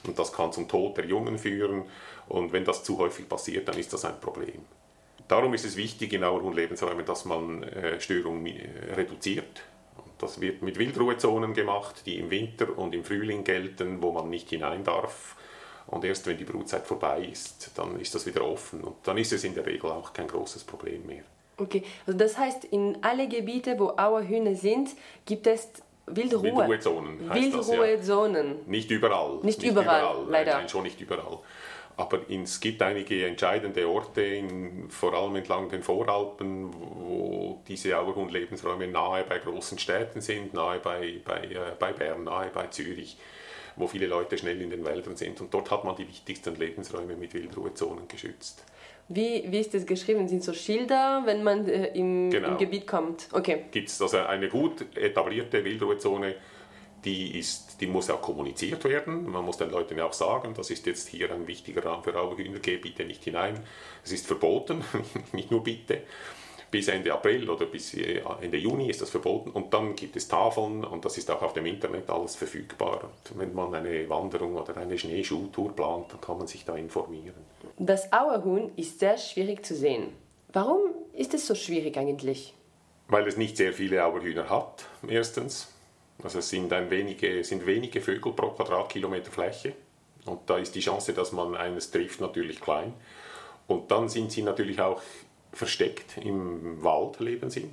und 0.07 0.19
das 0.19 0.33
kann 0.33 0.53
zum 0.53 0.69
Tod 0.69 0.97
der 0.97 1.05
Jungen 1.05 1.39
führen. 1.39 1.85
Und 2.29 2.53
wenn 2.53 2.65
das 2.65 2.83
zu 2.83 2.99
häufig 2.99 3.29
passiert, 3.29 3.69
dann 3.69 3.79
ist 3.79 3.93
das 3.93 4.05
ein 4.05 4.19
Problem. 4.21 4.65
Darum 5.29 5.53
ist 5.55 5.65
es 5.65 5.77
wichtig 5.77 6.13
in 6.13 6.25
Auerhuhn 6.25 6.55
Lebensräumen, 6.55 7.05
dass 7.05 7.25
man 7.25 7.65
äh, 7.65 8.01
Störungen 8.01 8.47
reduziert. 8.97 9.63
Das 10.19 10.41
wird 10.41 10.63
mit 10.63 10.79
Wildruhezonen 10.79 11.53
gemacht, 11.53 12.03
die 12.07 12.19
im 12.19 12.31
Winter 12.31 12.79
und 12.79 12.95
im 12.95 13.05
Frühling 13.05 13.45
gelten, 13.45 14.01
wo 14.01 14.13
man 14.13 14.31
nicht 14.31 14.49
hinein 14.49 14.83
darf. 14.85 15.37
Und 15.87 16.05
erst 16.05 16.27
wenn 16.27 16.37
die 16.37 16.45
Brutzeit 16.45 16.87
vorbei 16.87 17.29
ist, 17.31 17.71
dann 17.77 18.01
ist 18.01 18.15
das 18.15 18.27
wieder 18.27 18.45
offen. 18.45 18.83
Und 18.83 18.97
dann 19.05 19.19
ist 19.19 19.33
es 19.33 19.45
in 19.45 19.55
der 19.55 19.65
Regel 19.67 19.91
auch 19.91 20.13
kein 20.13 20.27
großes 20.27 20.65
Problem 20.65 21.07
mehr. 21.07 21.23
Okay, 21.59 21.85
also 22.07 22.19
das 22.19 22.37
heißt, 22.37 22.65
in 22.65 22.99
alle 23.03 23.29
Gebiete, 23.29 23.79
wo 23.79 23.91
Auerhühner 23.97 24.55
sind, 24.55 24.91
gibt 25.25 25.47
es 25.47 25.69
Wildruhe. 26.07 26.43
Wildruhezonen. 26.43 27.31
heißt 27.31 27.55
das, 27.55 27.69
ja. 27.69 27.73
Wildruhezonen. 27.73 28.57
Nicht 28.67 28.91
überall. 28.91 29.39
Nicht 29.43 29.63
überall, 29.63 30.27
leider. 30.29 30.53
Nein, 30.53 30.61
nein, 30.63 30.69
schon 30.69 30.83
nicht 30.83 31.01
überall. 31.01 31.39
Aber 31.99 32.21
es 32.29 32.61
gibt 32.61 32.83
einige 32.83 33.27
entscheidende 33.27 33.89
Orte, 33.89 34.21
in, 34.21 34.91
vor 34.91 35.15
allem 35.15 35.37
entlang 35.37 35.71
den 35.71 35.83
Voralpen, 35.83 36.71
wo 36.75 37.63
diese 37.67 37.99
Auerhund-Lebensräume 37.99 38.87
nahe 38.87 39.25
bei 39.27 39.39
großen 39.39 39.79
Städten 39.79 40.21
sind, 40.21 40.53
nahe 40.53 40.79
bei, 40.79 41.21
bei, 41.25 41.45
äh, 41.45 41.73
bei 41.79 41.93
Bern, 41.93 42.25
nahe 42.25 42.51
bei 42.53 42.67
Zürich, 42.67 43.17
wo 43.77 43.87
viele 43.87 44.07
Leute 44.09 44.37
schnell 44.37 44.61
in 44.61 44.69
den 44.69 44.85
Wäldern 44.85 45.17
sind. 45.17 45.41
Und 45.41 45.55
dort 45.55 45.71
hat 45.71 45.85
man 45.85 45.97
die 45.97 46.07
wichtigsten 46.07 46.55
Lebensräume 46.57 47.17
mit 47.17 47.33
Wildruhezonen 47.33 48.07
geschützt. 48.09 48.63
Wie, 49.09 49.45
wie 49.47 49.61
ist 49.61 49.73
das 49.73 49.87
geschrieben? 49.87 50.29
Sind 50.29 50.43
so 50.43 50.53
Schilder, 50.53 51.23
wenn 51.25 51.43
man 51.45 51.67
äh, 51.67 51.87
im, 51.95 52.29
Genau. 52.29 52.49
im 52.49 52.59
Gebiet 52.59 52.87
kommt? 52.87 53.29
Okay. 53.33 53.65
Gibt 53.71 53.89
es 53.89 54.03
also 54.03 54.19
eine 54.19 54.49
gut 54.49 54.85
etablierte 54.99 55.65
Wildruhezone, 55.65 56.35
die, 57.05 57.39
ist, 57.39 57.81
die 57.81 57.87
muss 57.87 58.11
auch 58.11 58.23
kommuniziert 58.23 58.85
werden. 58.85 59.31
Man 59.31 59.45
muss 59.45 59.59
den 59.59 59.71
Leuten 59.71 59.99
auch 60.01 60.13
sagen, 60.13 60.55
das 60.55 60.71
ist 60.71 60.87
jetzt 60.87 61.09
hier 61.09 61.33
ein 61.33 61.47
wichtiger 61.47 61.85
Raum 61.85 62.03
für 62.03 62.15
Auerhühner, 62.19 62.59
geh 62.59 62.77
bitte 62.77 63.05
nicht 63.05 63.25
hinein. 63.25 63.61
Es 64.05 64.13
ist 64.13 64.27
verboten, 64.27 64.85
nicht 65.33 65.51
nur 65.51 65.63
bitte. 65.63 66.03
Bis 66.69 66.89
Ende 66.89 67.13
April 67.13 67.49
oder 67.49 67.67
bis 67.67 67.95
äh, 67.95 68.23
Ende 68.41 68.57
Juni 68.57 68.91
ist 68.91 69.01
das 69.01 69.11
verboten. 69.11 69.51
Und 69.51 69.73
dann 69.73 69.95
gibt 69.95 70.17
es 70.17 70.27
Tafeln 70.27 70.85
und 70.85 71.05
das 71.05 71.17
ist 71.17 71.31
auch 71.31 71.43
auf 71.43 71.53
dem 71.53 71.67
Internet 71.67 72.11
alles 72.11 72.35
verfügbar. 72.35 73.05
Und 73.05 73.39
wenn 73.39 73.55
man 73.55 73.73
eine 73.75 74.09
Wanderung 74.09 74.57
oder 74.57 74.77
eine 74.77 74.99
Schneeschuhtour 74.99 75.73
plant, 75.77 76.13
dann 76.13 76.21
kann 76.21 76.39
man 76.39 76.49
sich 76.49 76.65
da 76.65 76.77
informieren. 76.77 77.35
Das 77.79 78.13
Auerhuhn 78.13 78.73
ist 78.77 78.99
sehr 78.99 79.17
schwierig 79.17 79.65
zu 79.65 79.77
sehen. 79.77 80.09
Warum 80.53 80.81
ist 81.13 81.35
es 81.35 81.47
so 81.47 81.55
schwierig 81.55 81.97
eigentlich? 81.97 82.55
Weil 83.09 83.29
es 83.29 83.37
nicht 83.37 83.57
sehr 83.57 83.73
viele 83.73 84.05
Auerhühner 84.05 84.51
hat, 84.51 84.87
erstens. 85.07 85.76
Also 86.23 86.39
es 86.39 86.49
sind, 86.49 86.73
ein 86.73 86.91
wenige, 86.91 87.45
sind 87.45 87.67
wenige 87.67 88.01
Vögel 88.01 88.33
pro 88.33 88.51
Quadratkilometer 88.51 89.31
Fläche. 89.31 89.75
Und 90.25 90.41
da 90.47 90.59
ist 90.59 90.75
die 90.75 90.81
Chance, 90.81 91.13
dass 91.13 91.33
man 91.33 91.55
eines 91.55 91.91
trifft, 91.91 92.21
natürlich 92.21 92.61
klein. 92.61 92.95
Und 93.67 93.91
dann 93.91 94.09
sind 94.09 94.33
sie 94.33 94.43
natürlich 94.43 94.81
auch 94.81 95.03
versteckt. 95.53 96.19
Im 96.19 96.83
Wald 96.83 97.21
leben 97.21 97.51
sie. 97.51 97.71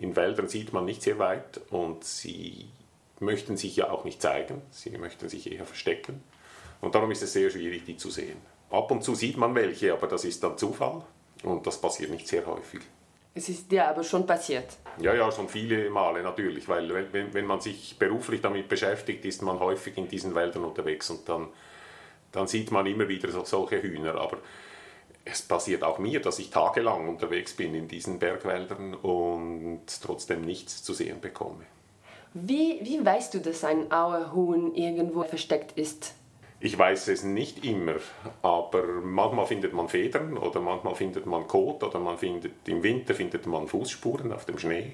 In 0.00 0.16
Wäldern 0.16 0.48
sieht 0.48 0.72
man 0.72 0.84
nicht 0.84 1.02
sehr 1.02 1.18
weit 1.18 1.60
und 1.70 2.02
sie 2.04 2.66
möchten 3.20 3.56
sich 3.56 3.76
ja 3.76 3.90
auch 3.90 4.04
nicht 4.04 4.22
zeigen. 4.22 4.62
Sie 4.70 4.90
möchten 4.90 5.28
sich 5.28 5.50
eher 5.50 5.66
verstecken. 5.66 6.22
Und 6.80 6.94
darum 6.94 7.10
ist 7.10 7.22
es 7.22 7.32
sehr 7.32 7.50
schwierig, 7.50 7.84
die 7.84 7.96
zu 7.96 8.10
sehen. 8.10 8.38
Ab 8.70 8.90
und 8.90 9.04
zu 9.04 9.14
sieht 9.14 9.36
man 9.36 9.54
welche, 9.54 9.92
aber 9.92 10.06
das 10.06 10.24
ist 10.24 10.42
dann 10.42 10.56
Zufall. 10.56 11.02
Und 11.42 11.66
das 11.66 11.80
passiert 11.80 12.10
nicht 12.10 12.26
sehr 12.26 12.46
häufig. 12.46 12.80
Es 13.34 13.48
ist 13.48 13.70
dir 13.72 13.88
aber 13.88 14.04
schon 14.04 14.26
passiert. 14.26 14.76
Ja, 15.00 15.14
ja, 15.14 15.32
schon 15.32 15.48
viele 15.48 15.88
Male 15.88 16.22
natürlich, 16.22 16.68
weil 16.68 16.92
wenn- 17.12 17.32
wenn, 17.32 17.46
man 17.46 17.60
sich 17.60 17.96
beruflich 17.98 18.42
damit 18.42 18.68
beschäftigt, 18.68 19.24
ist 19.24 19.40
man 19.42 19.58
häufig 19.58 19.96
in 19.96 20.06
diesen 20.08 20.34
Wäldern 20.34 20.64
unterwegs 20.64 21.08
und 21.08 21.26
dann, 21.28 21.48
dann 22.30 22.46
sieht 22.46 22.70
man 22.70 22.84
immer 22.86 23.08
wieder 23.08 23.30
so, 23.30 23.44
solche 23.44 23.82
Hühner. 23.82 24.16
Aber 24.16 24.36
es 25.24 25.40
passiert 25.40 25.82
auch 25.82 25.98
mir, 25.98 26.20
dass 26.20 26.38
ich 26.40 26.50
tagelang 26.50 27.08
unterwegs 27.08 27.54
bin 27.54 27.74
in 27.74 27.88
diesen 27.88 28.18
Bergwäldern 28.18 28.94
und 28.94 29.82
trotzdem 30.02 30.42
nichts 30.42 30.82
zu 30.82 30.92
sehen 30.92 31.20
bekomme. 31.20 31.64
Wie, 32.34 32.80
wie 32.82 33.04
weißt 33.04 33.34
du, 33.34 33.40
dass 33.40 33.64
ein 33.64 33.90
Auerhuhn 33.92 34.74
irgendwo 34.74 35.22
versteckt 35.22 35.78
ist? 35.78 36.14
Ich 36.64 36.78
weiß 36.78 37.08
es 37.08 37.24
nicht 37.24 37.64
immer, 37.64 37.96
aber 38.40 38.84
manchmal 39.02 39.46
findet 39.46 39.72
man 39.72 39.88
Federn 39.88 40.38
oder 40.38 40.60
manchmal 40.60 40.94
findet 40.94 41.26
man 41.26 41.48
Kot 41.48 41.82
oder 41.82 41.98
man 41.98 42.18
findet, 42.18 42.68
im 42.68 42.84
Winter 42.84 43.14
findet 43.14 43.48
man 43.48 43.66
Fußspuren 43.66 44.32
auf 44.32 44.44
dem 44.44 44.58
Schnee. 44.58 44.92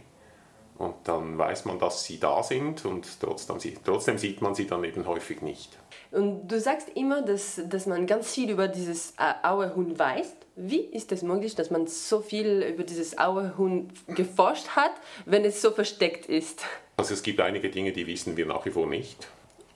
Und 0.78 0.94
dann 1.04 1.37
weiß 1.37 1.66
man, 1.66 1.78
dass 1.78 2.04
sie 2.04 2.18
da 2.18 2.42
sind 2.42 2.87
und 2.87 3.20
trotzdem, 3.20 3.58
trotzdem 3.84 4.16
sieht 4.16 4.40
man 4.40 4.54
sie 4.54 4.66
dann 4.66 4.82
eben 4.82 5.06
häufig 5.06 5.42
nicht. 5.42 5.76
Und 6.10 6.48
du 6.48 6.58
sagst 6.58 6.88
immer, 6.94 7.20
dass, 7.20 7.60
dass 7.68 7.84
man 7.84 8.06
ganz 8.06 8.32
viel 8.32 8.48
über 8.48 8.68
dieses 8.68 9.10
äh, 9.18 9.46
Auerhuhn 9.46 9.98
weiß. 9.98 10.37
Wie 10.56 10.80
ist 10.80 11.12
es 11.12 11.22
möglich, 11.22 11.54
dass 11.54 11.70
man 11.70 11.87
so 11.87 12.20
viel 12.20 12.62
über 12.62 12.82
dieses 12.82 13.18
Auerhuhn 13.18 13.92
geforscht 14.06 14.68
hat, 14.68 14.92
wenn 15.26 15.44
es 15.44 15.60
so 15.60 15.72
versteckt 15.72 16.26
ist? 16.26 16.64
Also 16.96 17.12
es 17.12 17.22
gibt 17.22 17.40
einige 17.40 17.68
Dinge, 17.68 17.92
die 17.92 18.06
wissen 18.06 18.38
wir 18.38 18.46
nach 18.46 18.64
wie 18.64 18.70
vor 18.70 18.87
nicht. 18.87 19.28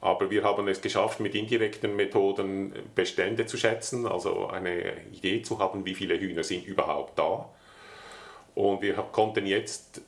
Aber 0.02 0.30
wir 0.30 0.44
haben 0.44 0.68
es 0.68 0.82
geschafft, 0.82 1.20
mit 1.20 1.34
indirekten 1.34 1.96
Methoden 1.96 2.74
Bestände 2.94 3.46
zu 3.46 3.56
schätzen, 3.56 4.06
also 4.06 4.48
eine 4.48 5.00
Idee 5.12 5.40
zu 5.40 5.58
haben, 5.58 5.86
wie 5.86 5.94
viele 5.94 6.18
Hühner 6.18 6.44
sind 6.44 6.66
überhaupt 6.66 7.18
da. 7.18 7.48
Und 8.54 8.82
wir 8.82 8.94
konnten 8.94 9.46
jetzt 9.46 10.02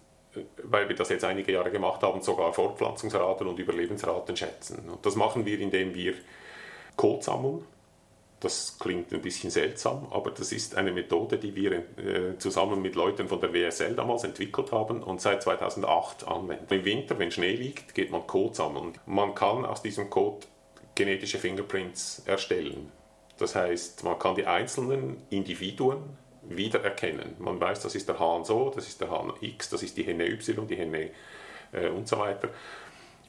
weil 0.62 0.88
wir 0.88 0.96
das 0.96 1.08
jetzt 1.08 1.24
einige 1.24 1.52
Jahre 1.52 1.70
gemacht 1.70 2.02
haben, 2.02 2.20
sogar 2.22 2.52
Fortpflanzungsraten 2.52 3.46
und 3.46 3.58
Überlebensraten 3.58 4.36
schätzen. 4.36 4.88
Und 4.88 5.04
das 5.04 5.16
machen 5.16 5.46
wir, 5.46 5.60
indem 5.60 5.94
wir 5.94 6.14
Kot 6.96 7.24
sammeln. 7.24 7.64
Das 8.44 8.78
klingt 8.78 9.10
ein 9.14 9.22
bisschen 9.22 9.50
seltsam, 9.50 10.06
aber 10.10 10.30
das 10.30 10.52
ist 10.52 10.74
eine 10.74 10.92
Methode, 10.92 11.38
die 11.38 11.56
wir 11.56 11.72
äh, 11.72 12.36
zusammen 12.36 12.82
mit 12.82 12.94
Leuten 12.94 13.26
von 13.26 13.40
der 13.40 13.54
WSL 13.54 13.96
damals 13.96 14.22
entwickelt 14.22 14.70
haben 14.70 15.02
und 15.02 15.22
seit 15.22 15.42
2008 15.42 16.28
anwenden. 16.28 16.66
Im 16.74 16.84
Winter, 16.84 17.18
wenn 17.18 17.30
Schnee 17.30 17.54
liegt, 17.56 17.94
geht 17.94 18.10
man 18.10 18.26
Kot 18.26 18.54
sammeln. 18.56 18.92
Man 19.06 19.34
kann 19.34 19.64
aus 19.64 19.80
diesem 19.80 20.10
Kot 20.10 20.46
genetische 20.94 21.38
Fingerprints 21.38 22.22
erstellen. 22.26 22.92
Das 23.38 23.54
heißt, 23.54 24.04
man 24.04 24.18
kann 24.18 24.34
die 24.34 24.44
einzelnen 24.44 25.22
Individuen 25.30 26.02
wiedererkennen. 26.42 27.36
Man 27.38 27.58
weiß, 27.58 27.80
das 27.80 27.94
ist 27.94 28.10
der 28.10 28.18
Hahn 28.18 28.44
so, 28.44 28.68
das 28.68 28.86
ist 28.86 29.00
der 29.00 29.10
Hahn 29.10 29.32
X, 29.40 29.70
das 29.70 29.82
ist 29.82 29.96
die 29.96 30.02
Henne 30.02 30.26
Y, 30.26 30.68
die 30.68 30.76
Henne 30.76 31.12
äh, 31.72 31.88
und 31.88 32.06
so 32.06 32.18
weiter. 32.18 32.50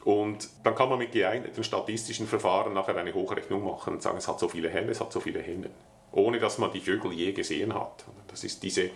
Und 0.06 0.48
dann 0.64 0.76
kann 0.76 0.88
man 0.88 1.00
mit 1.00 1.12
geeigneten 1.12 1.64
statistischen 1.64 2.28
Verfahren 2.28 2.74
nachher 2.74 2.96
eine 2.96 3.14
Hochrechnung 3.14 3.66
machen 3.66 3.96
und 3.96 4.04
sagen, 4.04 4.18
es 4.18 4.28
hat 4.28 4.40
so 4.40 4.48
viele 4.48 4.70
Henne, 4.70 4.92
es 4.92 5.02
hat 5.02 5.12
so 5.12 5.20
viele 5.20 5.42
Hennen. 5.42 5.72
Ohne 6.12 6.40
dass 6.40 6.60
man 6.60 6.72
die 6.72 6.80
Vögel 6.80 7.12
je 7.12 7.34
gesehen 7.34 7.74
hat. 7.74 8.06
Das 8.28 8.44
ist 8.44 8.62
diese, 8.62 8.92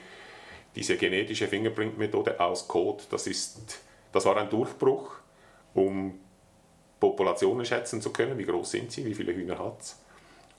diese 0.76 0.98
genetische 0.98 1.48
Fingerprint-Methode 1.48 2.40
aus 2.40 2.68
Code, 2.68 3.04
das, 3.10 3.26
ist, 3.26 3.82
das 4.12 4.24
war 4.26 4.38
ein 4.38 4.52
Durchbruch, 4.52 5.16
um 5.74 6.20
Populationen 7.00 7.66
schätzen 7.66 8.02
zu 8.02 8.14
können, 8.14 8.38
wie 8.38 8.46
groß 8.46 8.70
sind 8.70 8.92
sie, 8.92 9.04
wie 9.04 9.16
viele 9.16 9.34
Hühner 9.34 9.58
hat 9.58 9.82
es 9.82 9.98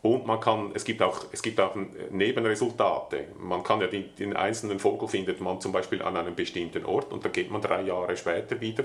und 0.03 0.27
man 0.27 0.41
kann, 0.41 0.71
es 0.75 0.85
gibt 0.85 1.03
auch, 1.03 1.27
es 1.31 1.43
gibt 1.43 1.61
auch 1.61 1.77
Nebenresultate. 2.11 3.29
Man 3.39 3.63
kann 3.63 3.83
ja 3.83 3.87
den, 3.87 4.15
den 4.17 4.35
einzelnen 4.35 4.79
Vogel 4.79 5.09
findet 5.09 5.43
man 5.43 5.61
zum 5.61 5.73
Beispiel 5.73 6.01
an 6.01 6.17
einem 6.17 6.35
bestimmten 6.35 6.87
Ort 6.87 7.13
und 7.13 7.23
da 7.25 7.29
geht 7.29 7.51
man 7.51 7.61
drei 7.61 7.83
Jahre 7.83 8.17
später 8.17 8.59
wieder 8.61 8.85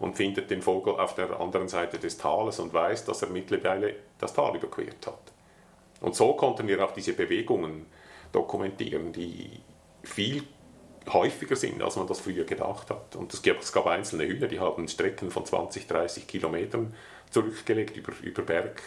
und 0.00 0.16
findet 0.16 0.50
den 0.50 0.62
Vogel 0.62 0.94
auf 0.98 1.14
der 1.14 1.38
anderen 1.38 1.68
Seite 1.68 1.98
des 1.98 2.18
Tales 2.18 2.58
und 2.58 2.74
weiß, 2.74 3.04
dass 3.04 3.22
er 3.22 3.28
mittlerweile 3.28 3.94
das 4.18 4.34
Tal 4.34 4.56
überquert 4.56 5.06
hat. 5.06 5.32
Und 6.00 6.16
so 6.16 6.32
konnten 6.32 6.66
wir 6.66 6.84
auch 6.84 6.92
diese 6.92 7.12
Bewegungen 7.12 7.86
dokumentieren, 8.32 9.12
die 9.12 9.50
viel 10.02 10.42
häufiger 11.12 11.54
sind, 11.54 11.80
als 11.80 11.94
man 11.94 12.08
das 12.08 12.18
früher 12.18 12.44
gedacht 12.44 12.90
hat. 12.90 13.14
Und 13.14 13.32
es 13.32 13.40
gab, 13.40 13.60
es 13.60 13.72
gab 13.72 13.86
einzelne 13.86 14.26
Hühner, 14.26 14.48
die 14.48 14.58
haben 14.58 14.88
Strecken 14.88 15.30
von 15.30 15.46
20, 15.46 15.86
30 15.86 16.26
Kilometern 16.26 16.92
zurückgelegt 17.30 17.96
über, 17.96 18.12
über 18.22 18.42
Berg 18.42 18.82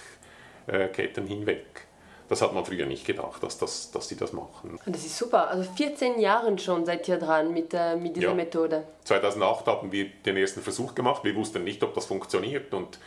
Ketten 0.90 1.28
hinweg. 1.28 1.88
Das 2.30 2.44
hat 2.44 2.54
man 2.54 2.64
früher 2.64 2.86
nicht 2.86 3.08
gedacht, 3.08 3.42
dass, 3.42 3.58
das, 3.58 3.90
dass 3.90 4.08
sie 4.08 4.16
das 4.16 4.34
machen. 4.34 4.80
Das 4.86 5.04
ist 5.04 5.18
super. 5.18 5.50
Also 5.50 5.68
14 5.72 6.20
Jahre 6.20 6.56
schon 6.60 6.86
seid 6.86 7.08
ihr 7.08 7.18
dran 7.18 7.52
mit, 7.52 7.74
äh, 7.74 7.96
mit 7.96 8.16
dieser 8.16 8.30
ja. 8.30 8.34
Methode. 8.36 8.84
2008 9.06 9.66
haben 9.66 9.92
wir 9.92 10.06
den 10.26 10.38
ersten 10.38 10.62
Versuch 10.62 10.94
gemacht. 10.94 11.24
Wir 11.24 11.36
wussten 11.36 11.64
nicht, 11.64 11.84
ob 11.84 11.96
das 11.96 12.06
funktioniert 12.06 12.72
und 12.76 13.00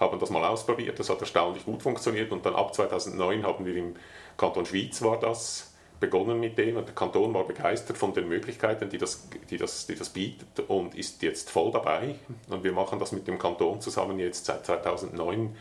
haben 0.00 0.18
das 0.18 0.30
mal 0.30 0.48
ausprobiert. 0.48 0.98
Das 0.98 1.10
hat 1.10 1.20
erstaunlich 1.20 1.66
gut 1.66 1.82
funktioniert. 1.82 2.32
Und 2.32 2.46
dann 2.46 2.56
ab 2.56 2.74
2009 2.74 3.44
haben 3.44 3.66
wir 3.66 3.76
im 3.76 3.96
Kanton 4.38 4.64
Schwyz 4.64 5.02
war 5.02 5.20
das 5.20 5.66
begonnen 6.00 6.40
mit 6.40 6.56
dem 6.56 6.78
und 6.78 6.86
der 6.88 6.94
Kanton 6.94 7.34
war 7.34 7.46
begeistert 7.46 7.98
von 7.98 8.14
den 8.14 8.26
Möglichkeiten, 8.26 8.88
die 8.88 8.96
das, 8.96 9.28
die 9.50 9.58
das, 9.58 9.86
die 9.86 9.94
das 9.94 10.08
bietet 10.08 10.68
und 10.68 10.94
ist 10.94 11.22
jetzt 11.22 11.50
voll 11.50 11.70
dabei. 11.70 12.14
Und 12.48 12.64
wir 12.64 12.72
machen 12.72 12.98
das 12.98 13.12
mit 13.12 13.28
dem 13.28 13.38
Kanton 13.38 13.82
zusammen 13.82 14.18
jetzt 14.18 14.46
seit 14.46 14.64
2009 14.64 15.54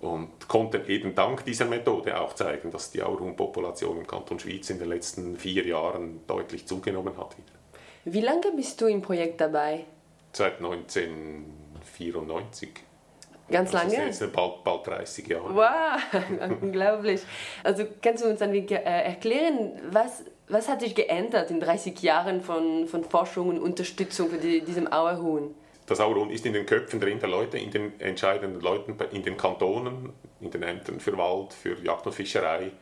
und 0.00 0.48
konnten 0.48 0.86
eben 0.86 1.14
dank 1.14 1.44
dieser 1.44 1.66
Methode 1.66 2.18
auch 2.20 2.34
zeigen, 2.34 2.70
dass 2.70 2.90
die 2.90 3.02
Auerhuhnpopulation 3.02 3.98
im 3.98 4.06
Kanton 4.06 4.38
Schwyz 4.38 4.70
in 4.70 4.78
den 4.78 4.88
letzten 4.88 5.36
vier 5.36 5.66
Jahren 5.66 6.20
deutlich 6.26 6.66
zugenommen 6.66 7.14
hat. 7.16 7.36
Wieder. 7.36 7.52
Wie 8.04 8.20
lange 8.20 8.52
bist 8.54 8.80
du 8.80 8.86
im 8.86 9.02
Projekt 9.02 9.40
dabei? 9.40 9.84
Seit 10.32 10.58
1994. 10.58 12.68
Ganz 13.50 13.74
also 13.74 13.96
lange? 13.96 14.06
Jetzt 14.06 14.32
bald, 14.32 14.62
bald 14.64 14.86
30 14.86 15.26
Jahre. 15.26 15.54
Wow, 15.54 16.00
unglaublich. 16.62 17.20
Also 17.62 17.84
kannst 18.02 18.24
du 18.24 18.28
uns 18.28 18.40
dann 18.40 18.52
äh, 18.52 18.74
erklären, 18.74 19.80
was, 19.90 20.24
was 20.48 20.68
hat 20.68 20.80
sich 20.80 20.94
geändert 20.94 21.50
in 21.50 21.60
30 21.60 22.00
Jahren 22.02 22.40
von, 22.40 22.86
von 22.86 23.04
Forschung 23.04 23.48
und 23.48 23.58
Unterstützung 23.58 24.30
für 24.30 24.38
die, 24.38 24.62
diesem 24.62 24.92
Auerhuhn? 24.92 25.54
Das 25.86 26.00
Auron 26.00 26.30
ist 26.30 26.44
in 26.44 26.52
den 26.52 26.66
Köpfen 26.66 27.00
drin 27.00 27.20
der 27.20 27.28
Leute, 27.28 27.58
in 27.58 27.70
den 27.70 27.98
entscheidenden 28.00 28.60
Leuten, 28.60 28.96
in 29.12 29.22
den 29.22 29.36
Kantonen, 29.36 30.12
in 30.40 30.50
den 30.50 30.62
Ämtern 30.62 31.00
für 31.00 31.16
Wald, 31.16 31.52
für 31.52 31.80
Jagd 31.82 32.06
und 32.06 32.12
Fischerei 32.12 32.72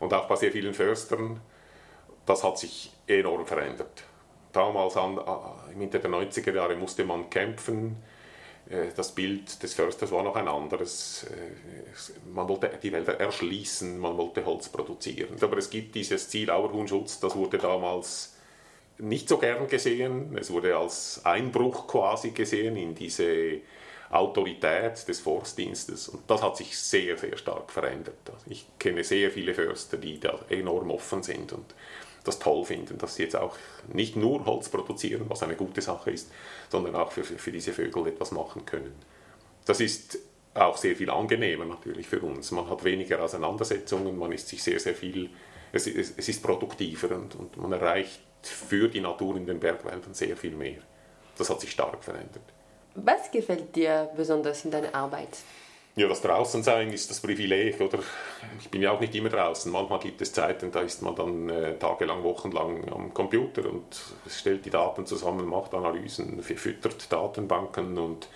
und 0.00 0.12
auch 0.14 0.26
bei 0.26 0.36
sehr 0.36 0.50
vielen 0.50 0.74
Förstern. 0.74 1.40
Das 2.26 2.42
hat 2.42 2.58
sich 2.58 2.90
enorm 3.06 3.46
verändert. 3.46 4.04
Damals, 4.52 4.96
an, 4.96 5.18
äh, 5.18 5.74
Mitte 5.76 5.98
der 5.98 6.10
90er 6.10 6.54
Jahre, 6.54 6.76
musste 6.76 7.04
man 7.04 7.28
kämpfen. 7.28 7.96
Äh, 8.70 8.86
das 8.96 9.12
Bild 9.12 9.62
des 9.62 9.74
Försters 9.74 10.10
war 10.10 10.22
noch 10.22 10.36
ein 10.36 10.48
anderes. 10.48 11.24
Äh, 11.24 12.30
man 12.32 12.48
wollte 12.48 12.70
die 12.82 12.92
Wälder 12.92 13.20
erschließen, 13.20 13.98
man 13.98 14.16
wollte 14.16 14.46
Holz 14.46 14.68
produzieren. 14.68 15.36
Aber 15.40 15.58
es 15.58 15.68
gibt 15.68 15.94
dieses 15.94 16.28
Ziel 16.28 16.50
Auerhuhnschutz, 16.50 17.20
das 17.20 17.36
wurde 17.36 17.58
damals 17.58 18.33
nicht 19.04 19.28
so 19.28 19.38
gern 19.38 19.66
gesehen. 19.68 20.36
Es 20.38 20.50
wurde 20.50 20.76
als 20.76 21.24
Einbruch 21.24 21.86
quasi 21.86 22.30
gesehen 22.30 22.76
in 22.76 22.94
diese 22.94 23.60
Autorität 24.10 25.06
des 25.08 25.20
Forstdienstes. 25.20 26.08
Und 26.08 26.22
das 26.28 26.42
hat 26.42 26.56
sich 26.56 26.78
sehr, 26.78 27.16
sehr 27.16 27.36
stark 27.36 27.70
verändert. 27.70 28.18
Also 28.26 28.46
ich 28.48 28.66
kenne 28.78 29.04
sehr 29.04 29.30
viele 29.30 29.54
Förster, 29.54 29.96
die 29.96 30.20
da 30.20 30.38
enorm 30.48 30.90
offen 30.90 31.22
sind 31.22 31.52
und 31.52 31.74
das 32.24 32.38
toll 32.38 32.64
finden, 32.64 32.96
dass 32.96 33.16
sie 33.16 33.24
jetzt 33.24 33.36
auch 33.36 33.56
nicht 33.92 34.16
nur 34.16 34.46
Holz 34.46 34.70
produzieren, 34.70 35.26
was 35.28 35.42
eine 35.42 35.56
gute 35.56 35.82
Sache 35.82 36.10
ist, 36.10 36.30
sondern 36.70 36.94
auch 36.94 37.12
für, 37.12 37.22
für 37.22 37.52
diese 37.52 37.72
Vögel 37.72 38.06
etwas 38.06 38.32
machen 38.32 38.64
können. 38.64 38.94
Das 39.66 39.80
ist 39.80 40.18
auch 40.54 40.76
sehr 40.76 40.96
viel 40.96 41.10
angenehmer 41.10 41.66
natürlich 41.66 42.06
für 42.06 42.20
uns. 42.20 42.50
Man 42.50 42.70
hat 42.70 42.84
weniger 42.84 43.22
Auseinandersetzungen, 43.22 44.16
man 44.16 44.32
ist 44.32 44.48
sich 44.48 44.62
sehr, 44.62 44.80
sehr 44.80 44.94
viel, 44.94 45.28
es, 45.72 45.86
es, 45.86 46.14
es 46.16 46.28
ist 46.28 46.42
produktiver 46.42 47.14
und, 47.14 47.34
und 47.34 47.56
man 47.58 47.72
erreicht 47.72 48.20
für 48.46 48.88
die 48.88 49.00
Natur 49.00 49.36
in 49.36 49.46
den 49.46 49.60
Bergwäldern 49.60 50.14
sehr 50.14 50.36
viel 50.36 50.54
mehr. 50.54 50.78
Das 51.36 51.50
hat 51.50 51.60
sich 51.60 51.70
stark 51.70 52.02
verändert. 52.02 52.42
Was 52.94 53.30
gefällt 53.30 53.74
dir 53.74 54.10
besonders 54.16 54.64
in 54.64 54.70
deiner 54.70 54.94
Arbeit? 54.94 55.38
Ja, 55.96 56.08
das 56.08 56.22
Draußensein 56.22 56.92
ist 56.92 57.08
das 57.08 57.20
Privileg, 57.20 57.80
oder? 57.80 58.00
Ich 58.58 58.68
bin 58.68 58.82
ja 58.82 58.90
auch 58.90 59.00
nicht 59.00 59.14
immer 59.14 59.28
draußen. 59.28 59.70
Manchmal 59.70 60.00
gibt 60.00 60.20
es 60.22 60.32
Zeiten, 60.32 60.72
da 60.72 60.80
ist 60.80 61.02
man 61.02 61.14
dann 61.14 61.48
äh, 61.48 61.78
tagelang, 61.78 62.24
wochenlang 62.24 62.88
am 62.92 63.14
Computer 63.14 63.68
und 63.68 63.84
stellt 64.28 64.64
die 64.64 64.70
Daten 64.70 65.06
zusammen, 65.06 65.46
macht 65.46 65.72
Analysen, 65.72 66.42
füttert 66.42 67.12
Datenbanken 67.12 67.96
und 67.96 68.28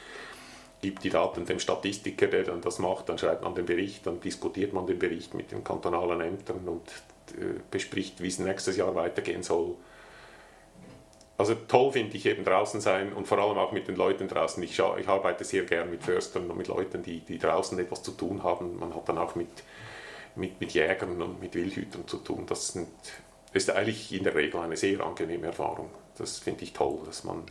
gibt 0.81 1.03
die 1.03 1.11
Daten 1.11 1.47
dem 1.47 1.59
Statistiker, 1.59 2.29
der 2.29 2.45
dann 2.45 2.61
das 2.61 2.79
macht. 2.79 3.09
Dann 3.09 3.19
schreibt 3.19 3.43
man 3.43 3.57
den 3.57 3.67
Bericht, 3.67 4.07
dann 4.07 4.21
diskutiert 4.21 4.73
man 4.73 4.87
den 4.87 5.01
Bericht 5.01 5.35
mit 5.35 5.51
den 5.51 5.65
kantonalen 5.65 6.21
Ämtern 6.21 6.69
und 6.69 6.89
äh, 7.37 7.59
bespricht, 7.73 8.23
wie 8.23 8.29
es 8.29 8.39
nächstes 8.39 8.77
Jahr 8.77 8.95
weitergehen 8.95 9.43
soll. 9.43 9.75
Also 11.39 11.55
toll 11.55 11.93
finde 11.93 12.17
ich 12.17 12.27
eben 12.27 12.45
draußen 12.45 12.81
sein 12.81 13.13
und 13.13 13.29
vor 13.29 13.39
allem 13.39 13.59
auch 13.59 13.71
mit 13.71 13.87
den 13.87 13.95
Leuten 13.95 14.27
draußen. 14.27 14.61
Ich, 14.65 14.73
ich 14.73 15.09
arbeite 15.09 15.45
sehr 15.45 15.63
gern 15.63 15.89
mit 15.89 16.03
Förstern 16.03 16.51
und 16.51 16.59
mit 16.59 16.67
Leuten, 16.67 17.05
die, 17.05 17.21
die 17.21 17.39
draußen 17.39 17.79
etwas 17.79 18.03
zu 18.03 18.11
tun 18.11 18.43
haben. 18.43 18.77
Man 18.81 18.93
hat 18.93 19.09
dann 19.09 19.19
auch 19.19 19.37
mit, 19.37 19.49
mit, 20.35 20.61
mit 20.61 20.73
Jägern 20.73 21.23
und 21.23 21.41
mit 21.41 21.55
Wildhütern 21.55 22.09
zu 22.09 22.17
tun. 22.17 22.45
Das 22.49 22.73
sind, 22.73 22.89
ist 23.53 23.71
eigentlich 23.71 24.13
in 24.13 24.25
der 24.25 24.35
Regel 24.35 24.61
eine 24.61 24.77
sehr 24.77 25.01
angenehme 25.01 25.47
Erfahrung. 25.47 25.91
Das 26.19 26.39
finde 26.39 26.65
ich 26.65 26.73
toll, 26.73 26.99
dass 27.07 27.23
man, 27.23 27.45